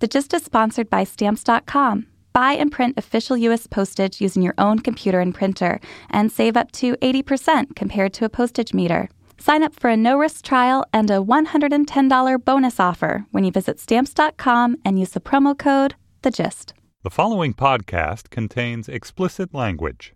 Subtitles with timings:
[0.00, 2.06] The Gist is sponsored by Stamps.com.
[2.32, 3.66] Buy and print official U.S.
[3.66, 5.78] postage using your own computer and printer
[6.08, 9.10] and save up to 80% compared to a postage meter.
[9.36, 13.78] Sign up for a no risk trial and a $110 bonus offer when you visit
[13.78, 16.72] Stamps.com and use the promo code The Gist.
[17.02, 20.14] The following podcast contains explicit language.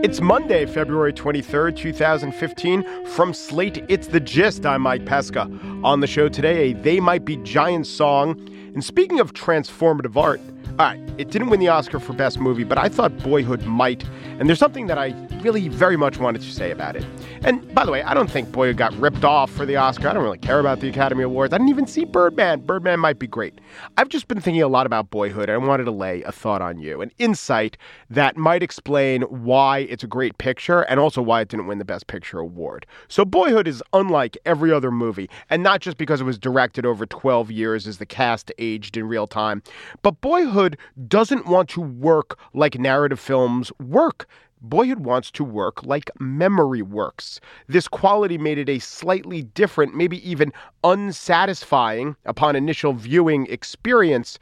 [0.00, 3.06] It's Monday, February 23rd, 2015.
[3.08, 4.64] From Slate, it's The Gist.
[4.64, 5.50] I'm Mike Pesca.
[5.84, 8.36] On the show today, a They Might Be Giants song.
[8.74, 12.64] And speaking of transformative art, all right, it didn't win the Oscar for Best Movie,
[12.64, 14.04] but I thought Boyhood might.
[14.38, 17.04] And there's something that I really very much wanted to say about it.
[17.42, 20.08] And by the way, I don't think Boyhood got ripped off for the Oscar.
[20.08, 21.52] I don't really care about the Academy Awards.
[21.52, 22.60] I didn't even see Birdman.
[22.60, 23.60] Birdman might be great.
[23.96, 26.62] I've just been thinking a lot about Boyhood, and I wanted to lay a thought
[26.62, 27.76] on you, an insight
[28.10, 31.84] that might explain why it's a great picture and also why it didn't win the
[31.84, 32.86] Best Picture award.
[33.08, 37.04] So, Boyhood is unlike every other movie, and not just because it was directed over
[37.04, 39.62] 12 years as the cast aged in real time,
[40.00, 44.26] but Boyhood doesn't want to work like narrative films work.
[44.62, 47.38] Boyhood wants to work like memory works.
[47.66, 54.38] This quality made it a slightly different, maybe even unsatisfying upon initial viewing experience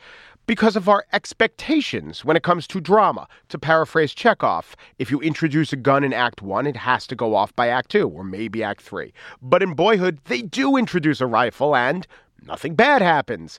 [0.47, 3.29] because of our expectations when it comes to drama.
[3.49, 7.35] To paraphrase Chekhov, if you introduce a gun in Act One, it has to go
[7.35, 9.13] off by Act Two or maybe Act Three.
[9.43, 12.07] But in Boyhood, they do introduce a rifle and
[12.43, 13.59] nothing bad happens.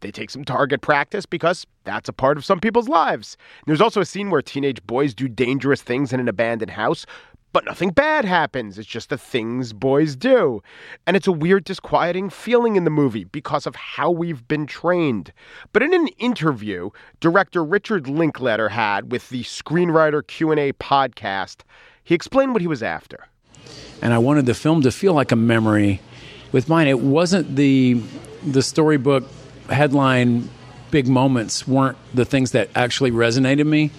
[0.00, 3.36] They take some target practice because that's a part of some people's lives.
[3.66, 7.06] There's also a scene where teenage boys do dangerous things in an abandoned house,
[7.52, 8.78] but nothing bad happens.
[8.78, 10.62] It's just the things boys do.
[11.06, 15.32] And it's a weird, disquieting feeling in the movie because of how we've been trained.
[15.72, 21.62] But in an interview director Richard Linklater had with the Screenwriter Q&A podcast,
[22.02, 23.26] he explained what he was after.
[24.00, 26.00] And I wanted the film to feel like a memory.
[26.50, 28.02] With mine, it wasn't the
[28.44, 29.24] the storybook
[29.68, 30.50] headline
[30.90, 33.90] big moments weren't the things that actually resonated me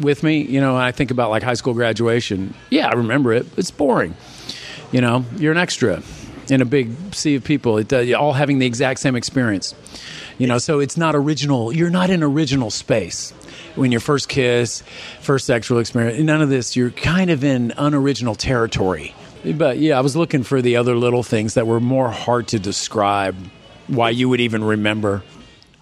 [0.00, 0.42] with me.
[0.42, 2.54] You know, I think about like high school graduation.
[2.70, 3.46] Yeah, I remember it.
[3.56, 4.14] It's boring.
[4.92, 6.02] You know, you're an extra
[6.50, 9.74] in a big sea of people, it, uh, all having the exact same experience.
[10.38, 11.72] You know, so it's not original.
[11.72, 13.30] You're not in original space.
[13.76, 14.82] When your first kiss,
[15.20, 19.14] first sexual experience, none of this, you're kind of in unoriginal territory.
[19.44, 22.58] But yeah, I was looking for the other little things that were more hard to
[22.58, 23.36] describe
[23.88, 25.22] why you would even remember.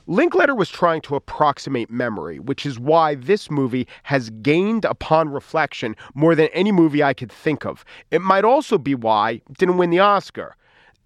[0.09, 5.95] Linklater was trying to approximate memory, which is why this movie has gained upon reflection
[6.15, 7.85] more than any movie I could think of.
[8.11, 10.57] It might also be why it didn't win the Oscar.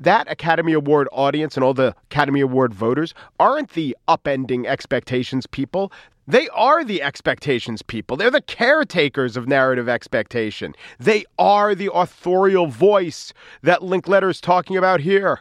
[0.01, 5.93] That Academy Award audience and all the Academy Award voters aren't the upending expectations people.
[6.27, 8.17] They are the expectations people.
[8.17, 10.75] They're the caretakers of narrative expectation.
[10.99, 15.41] They are the authorial voice that Linklater is talking about here.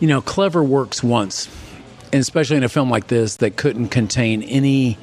[0.00, 1.48] You know, clever works once,
[2.12, 4.98] and especially in a film like this that couldn't contain any,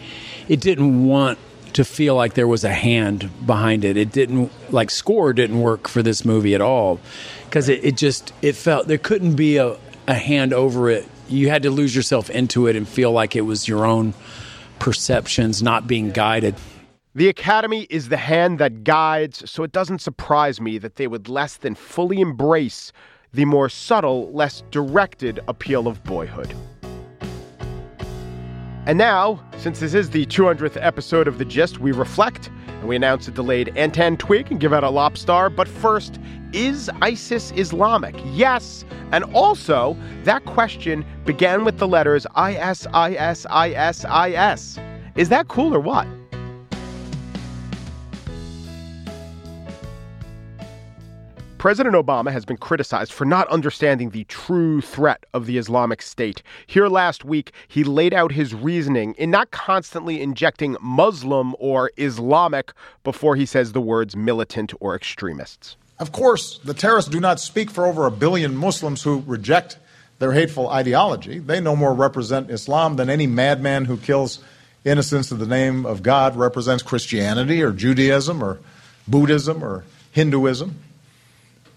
[0.47, 1.37] it didn't want
[1.73, 3.97] to feel like there was a hand behind it.
[3.97, 6.99] It didn't, like, score didn't work for this movie at all
[7.45, 9.77] because it, it just, it felt, there couldn't be a,
[10.07, 11.07] a hand over it.
[11.29, 14.13] You had to lose yourself into it and feel like it was your own
[14.79, 16.55] perceptions not being guided.
[17.15, 21.29] The Academy is the hand that guides, so it doesn't surprise me that they would
[21.29, 22.91] less than fully embrace
[23.33, 26.53] the more subtle, less directed appeal of boyhood.
[28.85, 32.97] And now, since this is the 200th episode of The Gist, we reflect and we
[32.97, 35.55] announce a delayed Antentwig and give out a Lobstar.
[35.55, 36.19] But first,
[36.51, 38.13] is ISIS Islamic?
[38.33, 38.83] Yes.
[39.13, 39.95] And also,
[40.25, 44.77] that question began with the letters I S I S I S I S.
[45.15, 46.05] Is that cool or what?
[51.63, 56.43] President Obama has been criticized for not understanding the true threat of the Islamic State.
[56.67, 62.73] Here last week, he laid out his reasoning in not constantly injecting Muslim or Islamic
[63.05, 65.77] before he says the words militant or extremists.
[65.99, 69.77] Of course, the terrorists do not speak for over a billion Muslims who reject
[70.19, 71.39] their hateful ideology.
[71.39, 74.43] They no more represent Islam than any madman who kills
[74.83, 78.59] innocents in the name of God represents Christianity or Judaism or
[79.07, 80.77] Buddhism or Hinduism.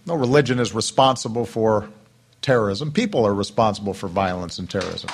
[0.06, 1.88] No religion is responsible for
[2.40, 2.92] terrorism.
[2.92, 5.10] People are responsible for violence and terrorism.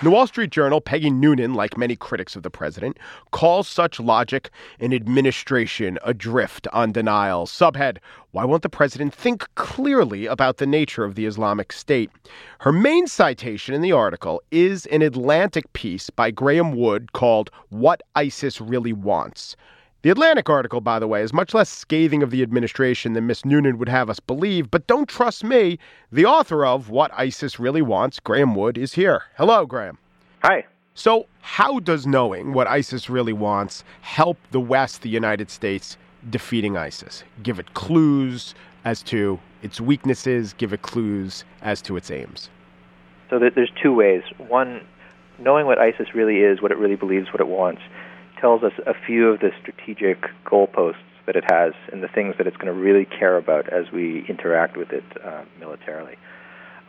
[0.00, 2.96] The Wall Street Journal, Peggy Noonan, like many critics of the president,
[3.32, 7.46] calls such logic an administration adrift on denial.
[7.46, 7.98] Subhead
[8.30, 12.12] Why won't the president think clearly about the nature of the Islamic State?
[12.60, 18.00] Her main citation in the article is an Atlantic piece by Graeme Wood called What
[18.14, 19.56] ISIS Really Wants.
[20.02, 23.44] The Atlantic article, by the way, is much less scathing of the administration than Miss
[23.44, 25.76] Noonan would have us believe, but don't trust me.
[26.12, 29.24] The author of What ISIS Really Wants, Graeme Wood, is here.
[29.36, 29.98] Hello, Graeme.
[30.44, 30.64] Hi.
[30.94, 35.96] So, how does knowing what ISIS really wants help the West, the United States,
[36.30, 37.24] defeating ISIS?
[37.42, 38.54] Give it clues
[38.84, 42.50] as to its weaknesses, give it clues as to its aims.
[43.30, 44.22] So, there's two ways.
[44.46, 44.80] One,
[45.40, 47.82] knowing what ISIS really is, what it really believes, what it wants
[48.40, 50.96] tells us a few of the strategic goalposts
[51.26, 54.24] that it has and the things that it's going to really care about as we
[54.28, 56.16] interact with it uh, militarily.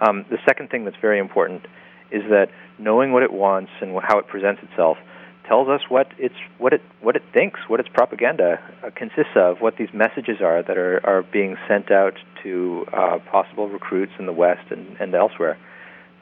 [0.01, 1.66] Um, the second thing that's very important
[2.12, 2.48] is that
[2.78, 4.98] knowing what it wants and how it presents itself
[5.46, 9.60] tells us what it's what it what it thinks, what its propaganda uh, consists of,
[9.60, 12.13] what these messages are that are, are being sent out
[12.44, 15.57] to uh, possible recruits in the West and, and elsewhere.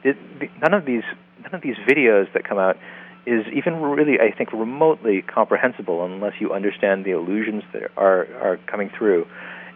[0.03, 0.17] It,
[0.61, 1.03] none of these
[1.43, 2.77] none of these videos that come out
[3.27, 8.57] is even really, I think, remotely comprehensible unless you understand the illusions that are are
[8.67, 9.27] coming through.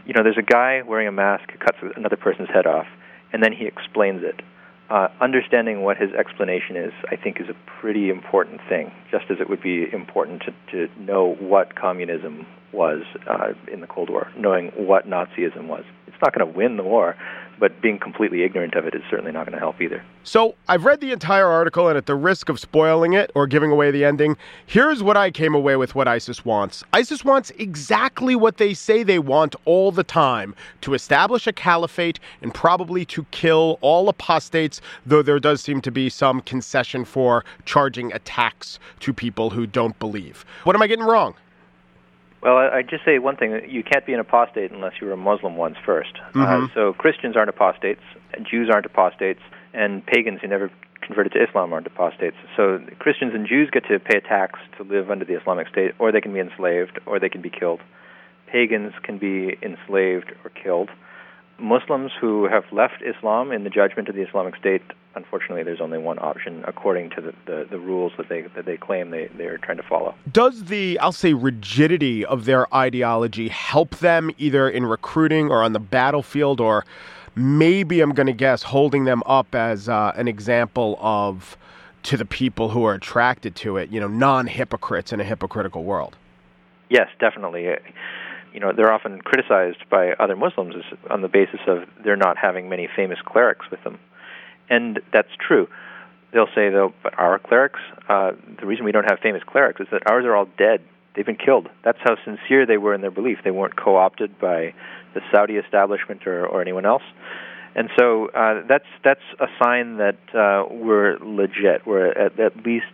[0.05, 2.87] You know, there's a guy wearing a mask who cuts another person's head off,
[3.33, 4.41] and then he explains it.
[4.89, 9.37] Uh, understanding what his explanation is, I think, is a pretty important thing, just as
[9.39, 14.29] it would be important to, to know what communism was uh, in the Cold War,
[14.37, 15.83] knowing what Nazism was.
[16.07, 17.15] It's not going to win the war,
[17.61, 20.03] but being completely ignorant of it is certainly not going to help either.
[20.23, 23.71] So I've read the entire article, and at the risk of spoiling it or giving
[23.71, 24.35] away the ending,
[24.65, 26.83] here's what I came away with what ISIS wants.
[26.91, 32.19] ISIS wants exactly what they say they want all the time to establish a caliphate
[32.41, 37.45] and probably to kill all apostates, though there does seem to be some concession for
[37.65, 40.45] charging attacks to people who don't believe.
[40.63, 41.35] What am I getting wrong?
[42.41, 45.17] Well, I just say one thing: you can't be an apostate unless you were a
[45.17, 46.63] Muslim once 1st uh, mm-hmm.
[46.65, 48.01] uh, so Christians aren't apostates,
[48.49, 49.41] Jews aren't apostates,
[49.73, 50.71] and pagans who never
[51.01, 52.37] converted to Islam aren't apostates.
[52.55, 55.91] So Christians and Jews get to pay a tax to live under the Islamic State,
[55.99, 57.81] or they can be enslaved, or they can be killed.
[58.47, 60.89] Pagans can be enslaved or killed.
[61.59, 64.81] Muslims who have left Islam in the judgment of the Islamic State,
[65.15, 68.77] unfortunately, there's only one option according to the, the, the, rules that they that they
[68.77, 70.15] claim they, they're trying to follow.
[70.31, 75.73] Does the I'll say rigidity of their ideology help them either in recruiting or on
[75.73, 76.85] the battlefield, or
[77.35, 81.57] maybe I'm going to guess holding them up as uh, an example of
[82.03, 85.83] to the people who are attracted to it, you know, non hypocrites in a hypocritical
[85.83, 86.15] world?
[86.89, 87.67] Yes, definitely
[88.53, 90.75] you know, they're often criticized by other Muslims
[91.09, 93.99] on the basis of they're not having many famous clerics with them,
[94.71, 95.67] and that's true.
[96.33, 97.79] They'll say though, but our clerics,
[98.09, 100.81] uh, the reason we don't have famous clerics is that ours are all dead.
[101.13, 101.67] They've been killed.
[101.83, 103.39] That's how sincere they were in their belief.
[103.43, 104.73] They weren't co-opted by
[105.13, 107.03] the Saudi establishment or, or anyone else.
[107.75, 111.85] And so uh, that's that's a sign that uh, we're legit.
[111.85, 112.85] We're at, at least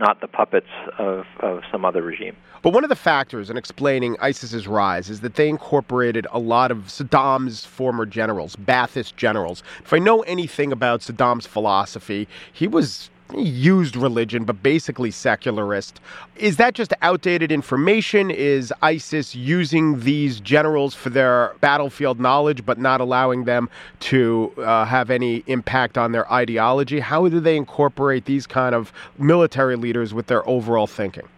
[0.00, 0.66] not the puppets
[0.98, 2.36] of, of some other regime.
[2.62, 6.70] But one of the factors in explaining ISIS's rise is that they incorporated a lot
[6.70, 9.62] of Saddam's former generals, Ba'athist generals.
[9.84, 16.00] If I know anything about Saddam's philosophy, he was used religion, but basically secularist.
[16.36, 18.30] Is that just outdated information?
[18.30, 23.68] Is ISIS using these generals for their battlefield knowledge, but not allowing them
[24.00, 27.00] to uh, have any impact on their ideology?
[27.00, 31.28] How do they incorporate these kind of military leaders with their overall thinking?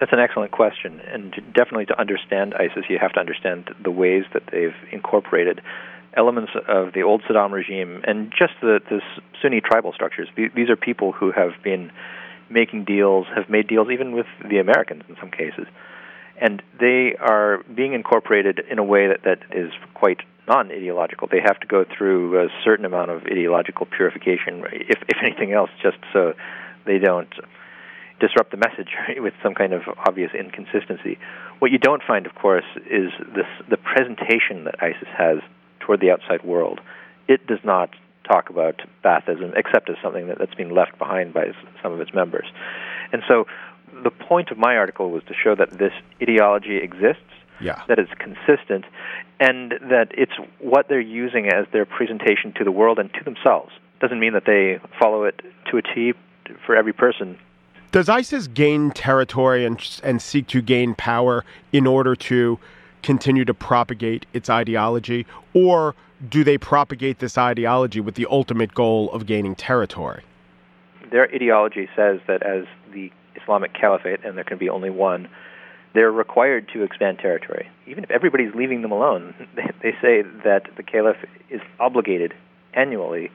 [0.00, 4.24] That's an excellent question, and definitely to understand ISIS, you have to understand the ways
[4.32, 5.60] that they've incorporated
[6.16, 8.80] elements of the old Saddam regime and just the,
[9.40, 10.28] Sunni tribal structures.
[10.36, 11.90] These are people who have been
[12.50, 15.66] making deals, have made deals even with the Americans in some cases.
[16.40, 21.28] And they are being incorporated in a way that, that is quite non ideological.
[21.30, 25.70] They have to go through a certain amount of ideological purification, if, if anything else,
[25.82, 26.32] just so
[26.86, 27.32] they don't
[28.20, 28.88] disrupt the message
[29.18, 31.18] with some kind of obvious inconsistency.
[31.58, 35.38] What you don't find, of course, is this, the presentation that ISIS has
[35.80, 36.80] toward the outside world.
[37.28, 37.90] It does not
[38.30, 42.14] talk about Baathism except as something that, that's been left behind by some of its
[42.14, 42.46] members.
[43.12, 43.46] And so
[44.04, 47.22] the point of my article was to show that this ideology exists,
[47.60, 47.82] yeah.
[47.88, 48.84] that it's consistent,
[49.40, 53.72] and that it's what they're using as their presentation to the world and to themselves.
[54.00, 56.12] Doesn't mean that they follow it to a T
[56.64, 57.38] for every person.
[57.92, 62.58] Does ISIS gain territory and, and seek to gain power in order to
[63.02, 65.94] continue to propagate its ideology, or
[66.28, 70.22] do they propagate this ideology with the ultimate goal of gaining territory?
[71.10, 75.28] Their ideology says that as the Islamic Caliphate, and there can be only one,
[75.94, 77.68] they're required to expand territory.
[77.86, 79.34] Even if everybody's leaving them alone,
[79.82, 81.16] they, say that the Caliph
[81.48, 82.34] is obligated
[82.74, 83.30] annually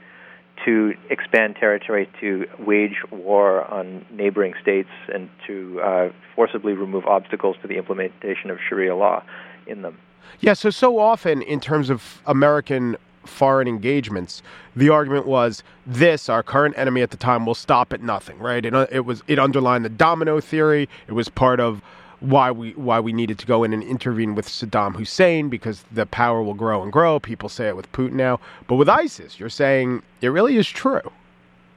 [0.64, 7.58] to expand territory, to wage war on neighboring states, and to uh, forcibly remove obstacles
[7.62, 9.22] to the implementation of Sharia law
[9.68, 9.98] in them.
[10.40, 14.42] Yeah, so so often in terms of American foreign engagements,
[14.76, 18.38] the argument was this: our current enemy at the time will stop at nothing.
[18.40, 18.66] Right?
[18.66, 20.90] It, it was it underlined the domino theory.
[21.08, 21.82] It was part of
[22.20, 26.06] why we why we needed to go in and intervene with Saddam Hussein because the
[26.06, 27.20] power will grow and grow.
[27.20, 31.12] People say it with Putin now, but with ISIS, you're saying it really is true.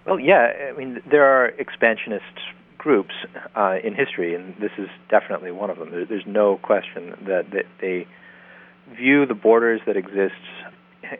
[0.06, 2.24] Well, yeah, I mean there are expansionist
[2.78, 3.14] groups
[3.56, 5.90] uh, in history, and this is definitely one of them.
[6.08, 8.06] there's no question that, that they
[8.96, 10.34] view the borders that exist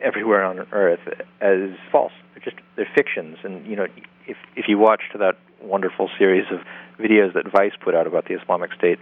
[0.01, 0.99] everywhere on Earth
[1.41, 2.13] as false.
[2.33, 3.87] They're just they're fictions, and you know
[4.27, 6.59] if if you watched that wonderful series of
[6.99, 8.99] videos that Vice put out about the Islamic State,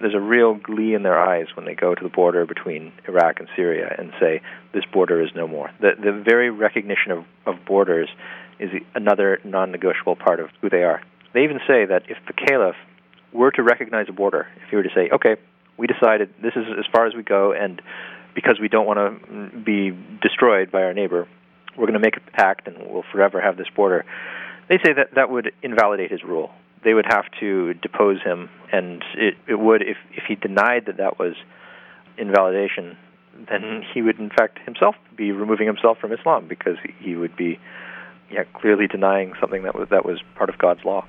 [0.00, 3.40] there's a real glee in their eyes when they go to the border between Iraq
[3.40, 4.40] and Syria and say
[4.74, 5.70] this border is no more.
[5.80, 8.08] The the very recognition of of borders
[8.58, 11.02] is another non-negotiable part of who they are.
[11.34, 12.76] They even say that if the caliph
[13.32, 15.36] were to recognize a border, if he were to say, okay,
[15.78, 17.80] we decided this is as far as we go, and
[18.34, 21.26] because we don't want to be destroyed by our neighbor,
[21.76, 24.04] we're going to make a pact and we'll forever have this border.
[24.68, 26.50] They say that that would invalidate his rule.
[26.84, 30.96] They would have to depose him, and it, it would, if, if he denied that
[30.98, 31.34] that was
[32.18, 32.96] invalidation,
[33.48, 37.58] then he would, in fact, himself be removing himself from Islam because he would be
[38.30, 41.06] yeah, clearly denying something that was, that was part of God's law.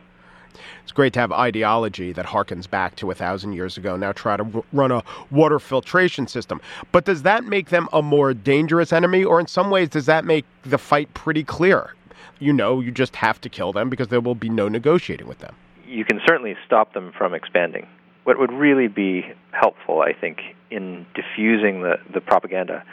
[0.84, 3.96] It's great to have ideology that harkens back to a thousand years ago.
[3.96, 6.62] Now try to run a water filtration system.
[6.92, 10.26] But does that make them a more dangerous enemy, or in some ways, does that
[10.26, 11.96] make the fight pretty clear?
[12.40, 15.40] You know, you just have to kill them because there will be no negotiating with
[15.40, 15.56] them.
[15.88, 17.88] You can certainly stop them from expanding.
[18.24, 20.40] What would really be helpful, I think,
[20.72, 22.84] in diffusing the, the propaganda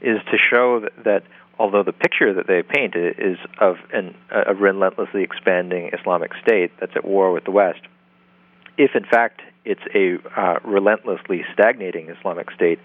[0.00, 1.22] is to show that, that
[1.60, 6.92] although the picture that they paint is of an, a relentlessly expanding Islamic state that's
[6.96, 7.82] at war with the West,
[8.78, 12.78] if in fact it's a uh, relentlessly stagnating Islamic state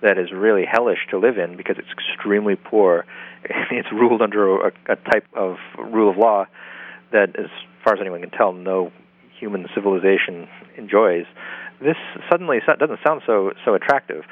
[0.00, 3.04] that is really hellish to live in because it's extremely poor,
[3.72, 6.46] it's ruled under a, a type of rule of law
[7.10, 7.50] that, as
[7.82, 8.92] far as anyone can tell, no
[9.40, 11.24] human civilization enjoys.
[11.82, 11.96] This
[12.30, 14.22] suddenly doesn't sound so so attractive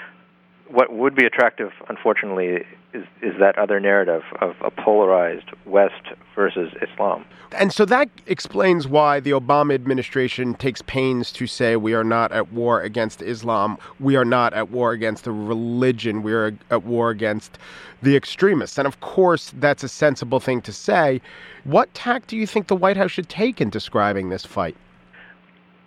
[0.71, 6.03] what would be attractive, unfortunately, is, is that other narrative of a polarized West
[6.35, 7.25] versus Islam.
[7.53, 12.33] And so that explains why the Obama administration takes pains to say we are not
[12.33, 16.85] at war against Islam, we are not at war against the religion, we are at
[16.85, 17.59] war against
[18.03, 18.79] the extremists.
[18.79, 21.21] And of course, that's a sensible thing to say.
[21.65, 24.77] What tack do you think the White House should take in describing this fight?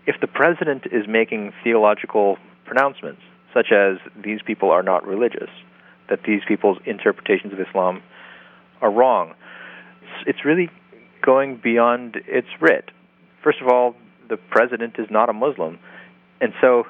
[0.08, 3.22] If the president is making theological pronouncements,
[3.54, 5.50] such as these people are not religious,
[6.10, 8.02] that these people's interpretations of Islam
[8.82, 9.34] are wrong.
[10.26, 10.70] It's really
[11.22, 12.92] going beyond its writ.
[13.44, 13.96] First of all,
[14.30, 15.80] the president is not a Muslim,
[16.40, 16.86] and so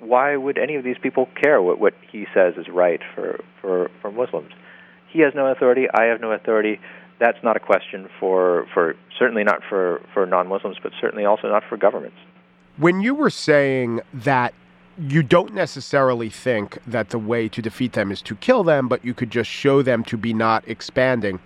[0.00, 3.90] why would any of these people care what, what he says is right for, for,
[4.00, 4.52] for Muslims?
[5.10, 6.80] He has no authority, I have no authority.
[7.18, 11.48] That's not a question for, for certainly not for, for non Muslims, but certainly also
[11.48, 12.16] not for governments.
[12.76, 14.54] When you were saying that
[14.98, 19.04] you don't necessarily think that the way to defeat them is to kill them, but
[19.04, 21.38] you could just show them to be not expanding.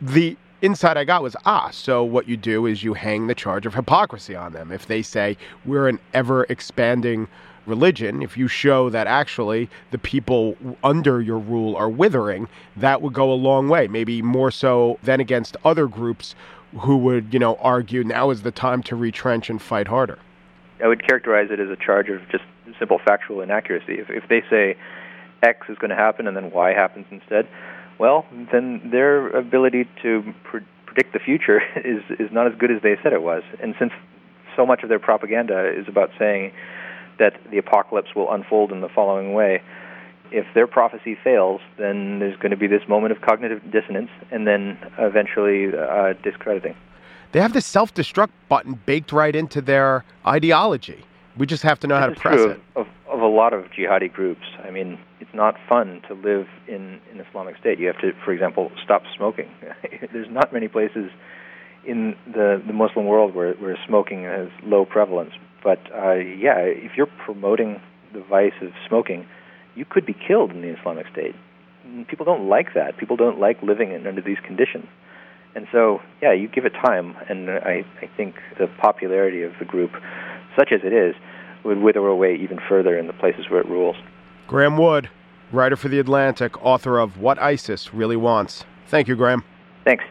[0.00, 3.66] The insight I got was ah, so what you do is you hang the charge
[3.66, 4.70] of hypocrisy on them.
[4.70, 7.26] If they say we're an ever expanding
[7.66, 13.12] religion, if you show that actually the people under your rule are withering, that would
[13.12, 16.36] go a long way, maybe more so than against other groups
[16.80, 20.18] who would, you know, argue now is the time to retrench and fight harder.
[20.82, 22.42] I would characterize it as a charge of just
[22.78, 23.94] simple factual inaccuracy.
[23.94, 24.76] If, if they say
[25.42, 27.48] X is going to happen and then Y happens instead,
[27.98, 32.82] well, then their ability to pre- predict the future is is not as good as
[32.82, 33.42] they said it was.
[33.62, 33.92] And since
[34.56, 36.52] so much of their propaganda is about saying
[37.18, 39.62] that the apocalypse will unfold in the following way,
[40.30, 44.46] if their prophecy fails, then there's going to be this moment of cognitive dissonance, and
[44.46, 46.74] then eventually uh, discrediting.
[47.32, 51.04] They have this self-destruct button baked right into their ideology.
[51.38, 52.60] We just have to know this how to press it.
[52.76, 54.42] Of, of a lot of jihadi groups.
[54.62, 57.78] I mean, it's not fun to live in an Islamic State.
[57.78, 59.48] You have to, for example, stop smoking.
[60.12, 61.10] There's not many places
[61.86, 65.32] in the, the Muslim world where, where smoking has low prevalence.
[65.64, 67.80] But uh, yeah, if you're promoting
[68.12, 69.26] the vice of smoking,
[69.74, 71.34] you could be killed in the Islamic State.
[72.08, 72.98] People don't like that.
[72.98, 74.86] People don't like living in, under these conditions.
[75.54, 79.66] And so, yeah, you give it time, and I, I think the popularity of the
[79.66, 79.90] group,
[80.56, 81.14] such as it is,
[81.64, 83.96] would wither away even further in the places where it rules.
[84.46, 85.08] Graeme Wood,
[85.52, 88.64] writer for The Atlantic, author of What ISIS Really Wants.
[88.86, 89.44] Thank you, Graeme.
[89.84, 90.04] Thanks.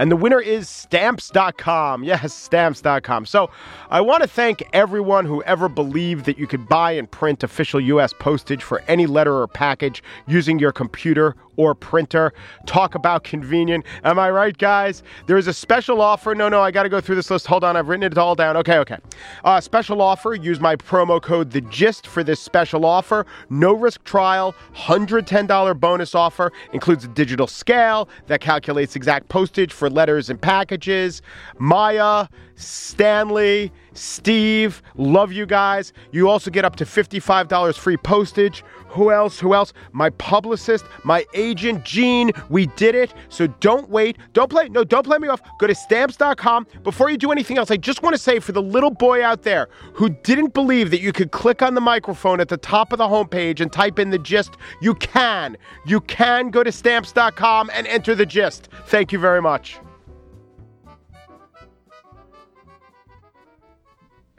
[0.00, 2.04] And the winner is stamps.com.
[2.04, 3.26] Yes, stamps.com.
[3.26, 3.50] So
[3.90, 7.78] I want to thank everyone who ever believed that you could buy and print official
[7.82, 8.14] U.S.
[8.18, 12.32] postage for any letter or package using your computer or printer.
[12.66, 13.84] Talk about convenient.
[14.04, 15.02] Am I right, guys?
[15.26, 16.34] There is a special offer.
[16.34, 17.46] No, no, I got to go through this list.
[17.46, 18.56] Hold on, I've written it all down.
[18.56, 18.98] Okay, okay.
[19.44, 20.34] Uh, special offer.
[20.34, 23.26] Use my promo code The Gist for this special offer.
[23.48, 24.54] No risk trial.
[24.74, 26.52] $110 bonus offer.
[26.72, 31.22] Includes a digital scale that calculates exact postage for letters and packages.
[31.58, 32.26] Maya,
[32.60, 35.92] Stanley, Steve, love you guys.
[36.12, 38.62] You also get up to $55 free postage.
[38.88, 39.38] Who else?
[39.38, 39.72] Who else?
[39.92, 42.32] My publicist, my agent, Gene.
[42.48, 43.14] We did it.
[43.28, 44.18] So don't wait.
[44.32, 44.68] Don't play.
[44.68, 45.40] No, don't play me off.
[45.58, 46.66] Go to stamps.com.
[46.82, 49.42] Before you do anything else, I just want to say for the little boy out
[49.42, 52.98] there who didn't believe that you could click on the microphone at the top of
[52.98, 55.56] the homepage and type in the gist, you can.
[55.86, 58.68] You can go to stamps.com and enter the gist.
[58.86, 59.78] Thank you very much.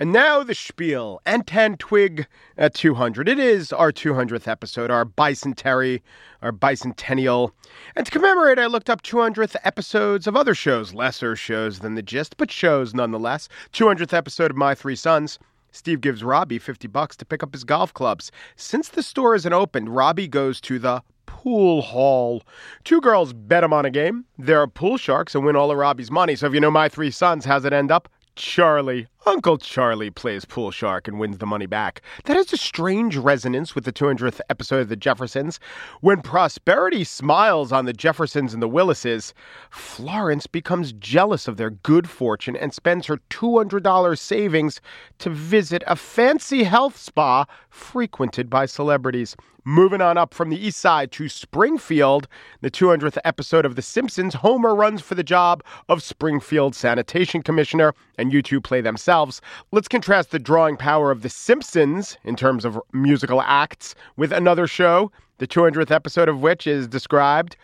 [0.01, 1.21] And now the spiel.
[1.27, 2.25] Antentwig
[2.57, 3.29] at uh, 200.
[3.29, 6.01] It is our 200th episode, our bicentenary,
[6.41, 7.51] our bicentennial.
[7.95, 12.01] And to commemorate, I looked up 200th episodes of other shows, lesser shows than The
[12.01, 13.47] Gist, but shows nonetheless.
[13.73, 15.37] 200th episode of My Three Sons.
[15.71, 18.31] Steve gives Robbie 50 bucks to pick up his golf clubs.
[18.55, 22.41] Since the store isn't opened, Robbie goes to the pool hall.
[22.85, 24.25] Two girls bet him on a game.
[24.39, 26.35] They're pool sharks and win all of Robbie's money.
[26.35, 28.09] So if you know My Three Sons, how's it end up?
[28.35, 32.01] Charlie, Uncle Charlie plays pool shark and wins the money back.
[32.23, 35.59] That has a strange resonance with the 200th episode of The Jeffersons.
[35.99, 39.33] When prosperity smiles on the Jeffersons and the Willises,
[39.69, 44.81] Florence becomes jealous of their good fortune and spends her $200 savings
[45.19, 49.35] to visit a fancy health spa frequented by celebrities.
[49.63, 52.27] Moving on up from the east side to Springfield,
[52.61, 57.93] the 200th episode of The Simpsons, Homer runs for the job of Springfield Sanitation Commissioner,
[58.17, 59.39] and U2 play themselves.
[59.71, 64.65] Let's contrast the drawing power of The Simpsons in terms of musical acts with another
[64.65, 67.55] show, the 200th episode of which is described.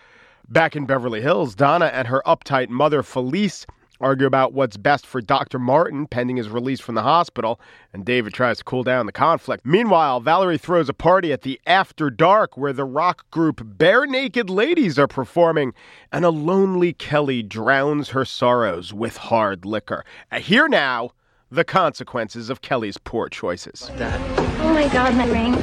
[0.50, 3.66] Back in Beverly Hills, Donna and her uptight mother, Felice,
[4.00, 5.60] argue about what's best for Dr.
[5.60, 7.60] Martin pending his release from the hospital,
[7.94, 9.66] and David tries to cool down the conflict.
[9.66, 14.98] Meanwhile, Valerie throws a party at the After Dark where the rock group Barenaked Ladies
[15.00, 15.74] are performing,
[16.12, 20.04] and a lonely Kelly drowns her sorrows with hard liquor.
[20.32, 21.12] Uh, Here now,
[21.50, 23.90] the consequences of Kelly's poor choices.
[24.00, 25.54] Oh my god, my ring.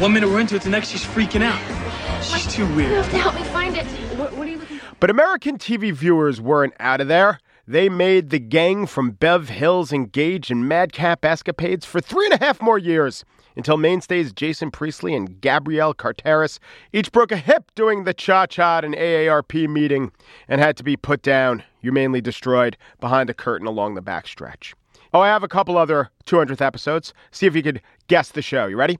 [0.00, 1.60] One minute we're into it, the next she's freaking out.
[2.24, 2.92] She's too You weird.
[2.92, 3.86] have to help me find it.
[4.18, 4.96] What, what are you looking for?
[5.00, 7.38] But American TV viewers weren't out of there.
[7.66, 12.44] They made the gang from Bev Hills engage in madcap escapades for three and a
[12.44, 13.24] half more years
[13.56, 16.58] until mainstays Jason Priestley and Gabrielle Carteris
[16.92, 20.10] each broke a hip doing the cha cha at an AARP meeting
[20.48, 24.74] and had to be put down, humanely destroyed, behind a curtain along the backstretch.
[25.12, 27.14] Oh, I have a couple other 200th episodes.
[27.30, 28.66] See if you could guess the show.
[28.66, 28.98] You ready?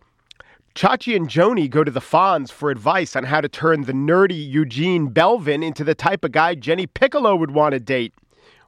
[0.75, 4.51] Chachi and Joanie go to the Fonz for advice on how to turn the nerdy
[4.51, 8.13] Eugene Belvin into the type of guy Jenny Piccolo would want to date.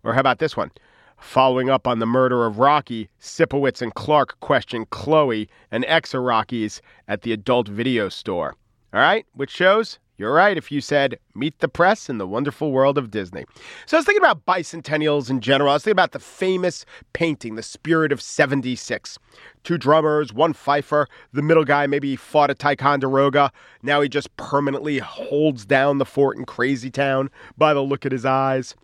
[0.04, 0.70] Or how about this one?
[1.18, 6.22] Following up on the murder of Rocky, Sipowicz and Clark question Chloe, an ex of
[6.22, 8.54] Rocky's, at the adult video store.
[8.94, 9.98] All right, which shows?
[10.18, 13.44] You're right if you said meet the press in the wonderful world of Disney.
[13.84, 15.70] So I was thinking about bicentennials in general.
[15.70, 19.18] I was thinking about the famous painting, The Spirit of 76.
[19.62, 21.06] Two drummers, one fifer.
[21.32, 23.52] The middle guy maybe fought at Ticonderoga.
[23.82, 28.12] Now he just permanently holds down the fort in Crazy Town by the look at
[28.12, 28.74] his eyes.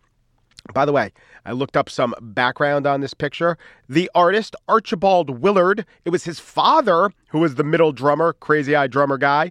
[0.74, 1.12] By the way,
[1.44, 3.58] I looked up some background on this picture.
[3.88, 8.86] The artist, Archibald Willard, it was his father who was the middle drummer, crazy eye
[8.86, 9.50] drummer guy.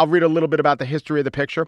[0.00, 1.66] I'll read a little bit about the history of the picture.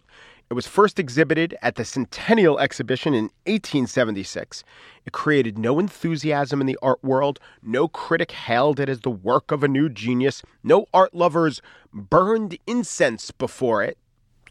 [0.48, 4.64] It was first exhibited at the Centennial Exhibition in 1876.
[5.04, 7.40] It created no enthusiasm in the art world.
[7.62, 10.42] No critic hailed it as the work of a new genius.
[10.64, 11.60] No art lovers
[11.92, 13.98] burned incense before it.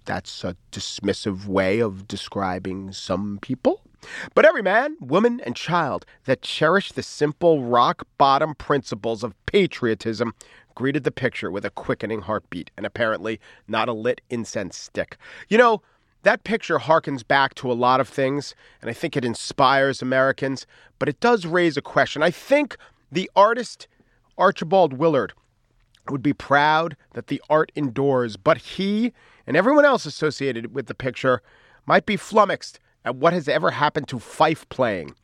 [0.05, 3.81] That's a dismissive way of describing some people.
[4.33, 10.33] But every man, woman, and child that cherished the simple rock bottom principles of patriotism
[10.75, 15.17] greeted the picture with a quickening heartbeat and apparently not a lit incense stick.
[15.49, 15.81] You know,
[16.23, 20.67] That picture harkens back to a lot of things, and I think it inspires Americans,
[20.99, 22.21] but it does raise a question.
[22.21, 22.77] I think
[23.11, 23.87] the artist,
[24.37, 25.33] Archibald Willard,
[26.09, 29.13] would be proud that the art endures, but he
[29.47, 31.41] and everyone else associated with the picture
[31.87, 35.15] might be flummoxed at what has ever happened to fife playing.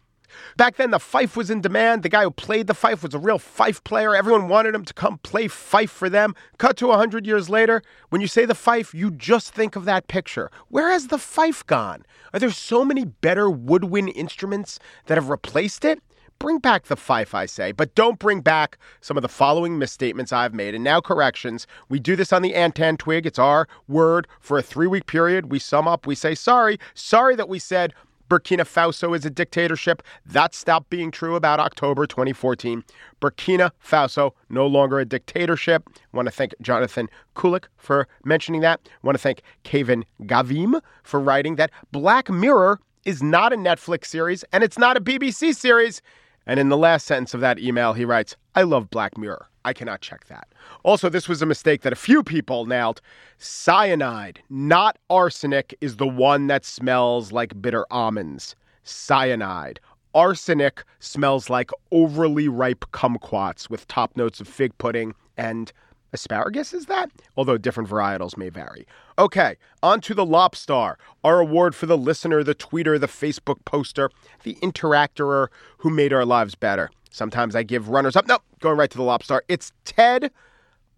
[0.56, 2.04] Back then, the fife was in demand.
[2.04, 4.16] The guy who played the fife was a real fife player.
[4.16, 6.36] Everyone wanted him to come play fife for them.
[6.58, 10.08] Cut to 100 years later, when you say the fife, you just think of that
[10.08, 10.52] picture.
[10.70, 12.06] Where has the fife gone?
[12.34, 16.02] Are there so many better woodwind instruments that have replaced it?
[16.40, 20.32] Bring back the fife, I say, but don't bring back some of the following misstatements
[20.32, 20.76] I've made.
[20.76, 21.66] And now corrections.
[21.90, 23.26] We do this on the Antentwig.
[23.26, 25.52] It's our word for a three week period.
[25.52, 26.80] We sum up, we say sorry.
[26.94, 27.94] Sorry that we said
[28.30, 30.04] Burkina Faso is a dictatorship.
[30.26, 32.84] That stopped being true about October 2014.
[33.22, 35.84] Burkina Faso no longer a dictatorship.
[35.88, 38.82] I want to thank Jonathan Kulik for mentioning that.
[38.86, 44.08] I want to thank Kevin Gavim for writing that Black Mirror is not a Netflix
[44.08, 46.02] series and it's not a BBC series.
[46.48, 49.48] And in the last sentence of that email, he writes, I love Black Mirror.
[49.66, 50.48] I cannot check that.
[50.84, 53.02] Also, this was a mistake that a few people nailed.
[53.38, 58.56] Cyanide, not arsenic, is the one that smells like bitter almonds.
[58.84, 59.82] Cyanide.
[60.16, 65.74] Arsenic smells like overly ripe kumquats with top notes of fig pudding and
[66.14, 67.10] asparagus, is that?
[67.36, 68.88] Although different varietals may vary.
[69.18, 74.10] Okay, on to the Lobstar, our award for the listener, the tweeter, the Facebook poster,
[74.44, 75.48] the interactor
[75.80, 76.90] who made our lives better.
[77.12, 78.28] Sometimes I give runners up.
[78.28, 79.42] Nope, going right to the Lobstar.
[79.48, 80.32] It's Ted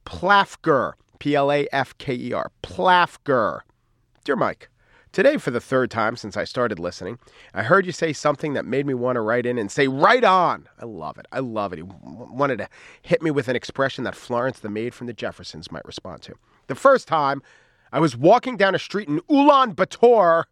[0.05, 2.51] Plafker, P L A F K E R.
[2.63, 3.61] Plafker.
[4.23, 4.68] Dear Mike,
[5.11, 7.17] Today, for the third time since I started listening,
[7.55, 10.23] I heard you say something that made me want to write in and say, right
[10.23, 10.69] on.
[10.79, 11.25] I love it.
[11.31, 11.77] I love it.
[11.77, 12.69] He w- wanted to
[13.01, 16.35] hit me with an expression that Florence, the maid from the Jeffersons, might respond to.
[16.67, 17.41] The first time,
[17.91, 20.43] I was walking down a street in Ulaanbaatar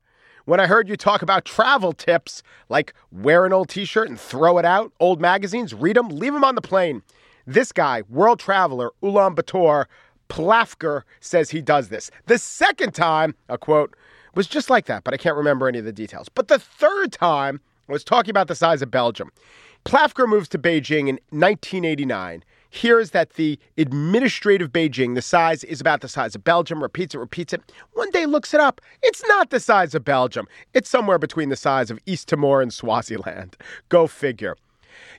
[0.46, 4.20] when I heard you talk about travel tips like wear an old t shirt and
[4.20, 7.04] throw it out, old magazines, read them, leave them on the plane.
[7.46, 9.86] This guy, world traveler, Ulaanbaatar,
[10.30, 12.10] Plafker, says he does this.
[12.26, 13.96] The second time, a quote,
[14.38, 16.30] was just like that, but I can't remember any of the details.
[16.30, 19.32] But the third time I was talking about the size of Belgium.
[19.84, 22.44] Plafker moves to Beijing in 1989.
[22.70, 27.20] Hears that the administrative Beijing, the size is about the size of Belgium, repeats it,
[27.20, 27.62] repeats it.
[27.94, 28.80] One day looks it up.
[29.02, 30.48] It's not the size of Belgium.
[30.74, 33.58] It's somewhere between the size of East Timor and Swaziland.
[33.90, 34.56] Go figure.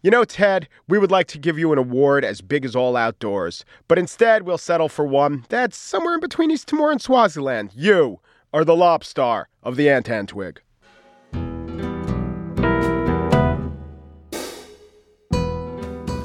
[0.03, 2.97] You know, Ted, we would like to give you an award as big as all
[2.97, 7.71] outdoors, but instead we'll settle for one that's somewhere in between East Timor and Swaziland.
[7.75, 8.21] You
[8.53, 10.59] are the lobstar of the Antentwig.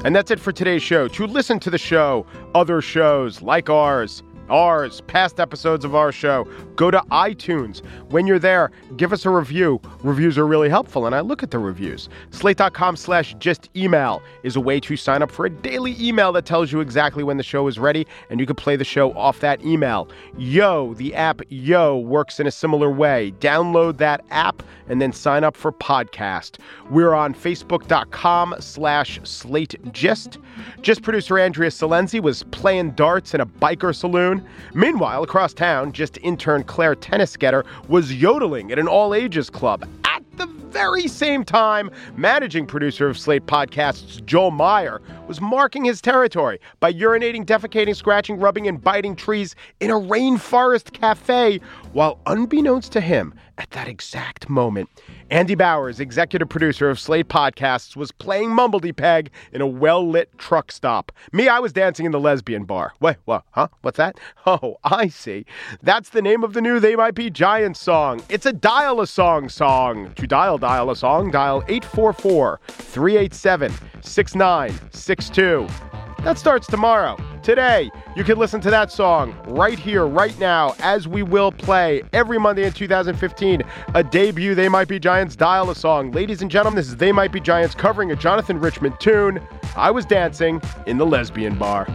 [0.04, 1.08] And that's it for today's show.
[1.08, 6.44] To listen to the show, other shows like ours, ours, past episodes of our show,
[6.76, 7.84] go to iTunes.
[8.10, 9.80] When you're there, give us a review.
[10.02, 12.08] Reviews are really helpful, and I look at the reviews.
[12.30, 16.46] Slate.com slash just email is a way to sign up for a daily email that
[16.46, 19.40] tells you exactly when the show is ready, and you can play the show off
[19.40, 20.08] that email.
[20.38, 23.32] Yo, the app Yo works in a similar way.
[23.40, 26.58] Download that app and then sign up for podcast.
[26.90, 30.38] We're on Facebook.com slash Slate Gist.
[30.80, 34.33] Just producer Andrea Silenzi was playing darts in a biker saloon.
[34.72, 40.22] Meanwhile, across town, Gist intern Claire Tennisgetter was yodeling at an all ages club at
[40.36, 41.90] the very same time.
[42.16, 48.38] Managing producer of Slate Podcasts, Joel Meyer, was marking his territory by urinating, defecating, scratching,
[48.38, 51.60] rubbing, and biting trees in a rainforest cafe,
[51.92, 54.88] while unbeknownst to him, at that exact moment,
[55.30, 60.36] Andy Bowers, executive producer of Slate Podcasts, was playing Mumbledy Peg in a well lit
[60.38, 61.12] truck stop.
[61.32, 62.92] Me, I was dancing in the lesbian bar.
[63.00, 63.44] Wait, what?
[63.52, 63.68] Huh?
[63.82, 64.18] What's that?
[64.46, 65.46] Oh, I see.
[65.82, 68.22] That's the name of the new They Might Be Giants song.
[68.28, 70.12] It's a dial a song song.
[70.14, 75.93] To dial, dial a song, dial 844 387 6962.
[76.24, 77.18] That starts tomorrow.
[77.42, 82.02] Today, you can listen to that song right here, right now, as we will play
[82.14, 83.62] every Monday in 2015.
[83.94, 86.12] A debut They Might Be Giants dial a song.
[86.12, 89.38] Ladies and gentlemen, this is They Might Be Giants covering a Jonathan Richman tune.
[89.76, 91.86] I was dancing in the lesbian bar.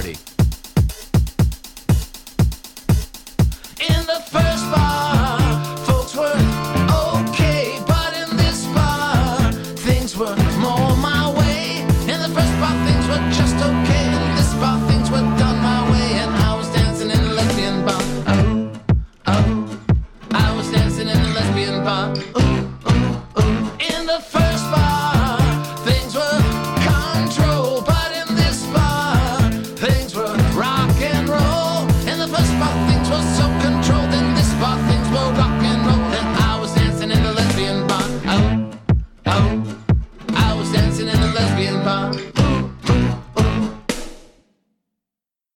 [0.00, 0.29] Marty.